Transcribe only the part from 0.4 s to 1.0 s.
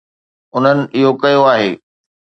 انهن